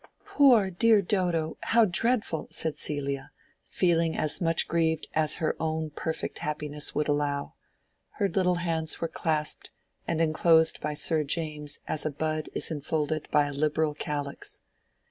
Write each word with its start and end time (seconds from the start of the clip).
"Poor 0.25 0.71
dear 0.71 0.99
Dodo—how 1.03 1.85
dreadful!" 1.85 2.47
said 2.49 2.75
Celia, 2.75 3.29
feeling 3.69 4.17
as 4.17 4.41
much 4.41 4.67
grieved 4.67 5.07
as 5.13 5.35
her 5.35 5.55
own 5.59 5.91
perfect 5.91 6.39
happiness 6.39 6.95
would 6.95 7.07
allow. 7.07 7.53
Her 8.13 8.27
little 8.27 8.55
hands 8.55 8.99
were 8.99 9.07
clasped, 9.07 9.69
and 10.07 10.19
enclosed 10.19 10.81
by 10.81 10.95
Sir 10.95 11.23
James's 11.23 11.81
as 11.87 12.03
a 12.03 12.09
bud 12.09 12.49
is 12.55 12.71
enfolded 12.71 13.29
by 13.29 13.45
a 13.45 13.53
liberal 13.53 13.93
calyx. 13.93 14.61